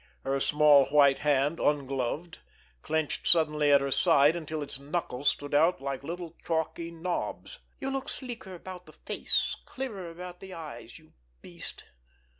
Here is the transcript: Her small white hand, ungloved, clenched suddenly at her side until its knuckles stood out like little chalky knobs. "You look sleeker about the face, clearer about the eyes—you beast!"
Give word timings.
Her 0.23 0.39
small 0.39 0.85
white 0.85 1.19
hand, 1.19 1.59
ungloved, 1.59 2.39
clenched 2.81 3.27
suddenly 3.27 3.71
at 3.71 3.81
her 3.81 3.91
side 3.91 4.35
until 4.35 4.63
its 4.63 4.79
knuckles 4.79 5.29
stood 5.29 5.53
out 5.53 5.79
like 5.79 6.03
little 6.03 6.33
chalky 6.43 6.89
knobs. 6.89 7.59
"You 7.79 7.91
look 7.91 8.09
sleeker 8.09 8.55
about 8.55 8.87
the 8.87 8.93
face, 8.93 9.55
clearer 9.65 10.09
about 10.09 10.39
the 10.39 10.55
eyes—you 10.55 11.13
beast!" 11.43 11.83